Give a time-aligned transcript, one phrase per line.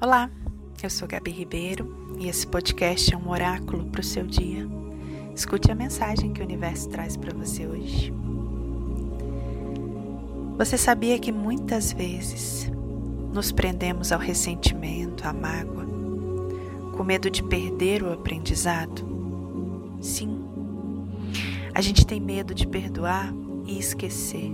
[0.00, 0.30] Olá,
[0.80, 4.64] eu sou Gabi Ribeiro e esse podcast é um oráculo para o seu dia.
[5.34, 8.14] Escute a mensagem que o universo traz para você hoje.
[10.56, 12.70] Você sabia que muitas vezes
[13.32, 15.84] nos prendemos ao ressentimento, à mágoa,
[16.96, 19.04] com medo de perder o aprendizado?
[20.00, 20.44] Sim,
[21.74, 23.34] a gente tem medo de perdoar
[23.66, 24.52] e esquecer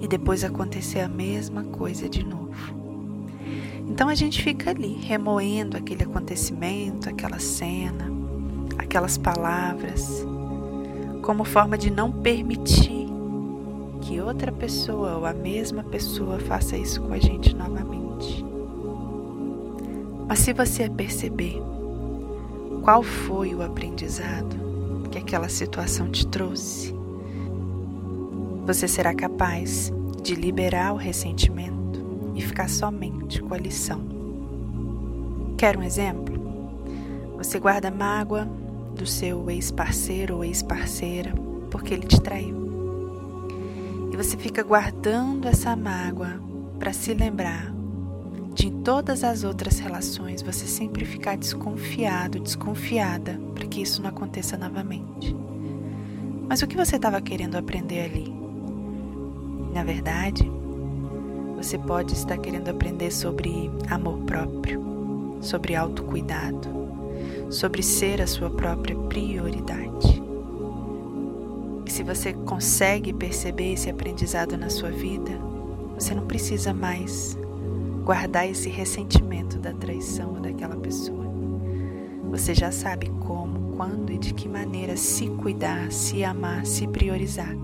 [0.00, 2.81] e depois acontecer a mesma coisa de novo.
[3.88, 8.10] Então a gente fica ali remoendo aquele acontecimento, aquela cena,
[8.78, 10.24] aquelas palavras,
[11.22, 13.06] como forma de não permitir
[14.00, 18.44] que outra pessoa ou a mesma pessoa faça isso com a gente novamente.
[20.28, 21.60] Mas se você perceber
[22.82, 24.56] qual foi o aprendizado
[25.10, 26.94] que aquela situação te trouxe,
[28.64, 29.92] você será capaz
[30.22, 31.81] de liberar o ressentimento
[32.46, 34.00] ficar somente com a lição.
[35.56, 36.32] Quer um exemplo?
[37.36, 38.48] Você guarda mágoa
[38.96, 41.32] do seu ex-parceiro ou ex-parceira
[41.70, 42.62] porque ele te traiu.
[44.12, 46.40] E você fica guardando essa mágoa
[46.78, 47.72] para se lembrar
[48.54, 54.10] de em todas as outras relações você sempre ficar desconfiado, desconfiada para que isso não
[54.10, 55.34] aconteça novamente.
[56.48, 58.34] Mas o que você estava querendo aprender ali?
[59.72, 60.50] Na verdade,
[61.62, 66.68] você pode estar querendo aprender sobre amor próprio, sobre autocuidado,
[67.50, 70.20] sobre ser a sua própria prioridade.
[71.86, 75.30] E se você consegue perceber esse aprendizado na sua vida,
[75.94, 77.38] você não precisa mais
[78.02, 81.26] guardar esse ressentimento da traição daquela pessoa.
[82.28, 87.54] Você já sabe como, quando e de que maneira se cuidar, se amar, se priorizar,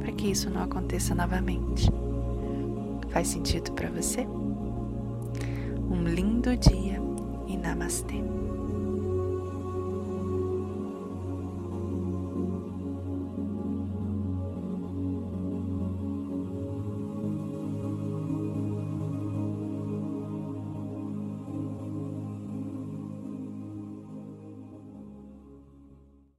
[0.00, 1.88] para que isso não aconteça novamente.
[3.16, 4.26] Faz sentido para você?
[5.90, 7.00] Um lindo dia
[7.46, 8.22] e namastê.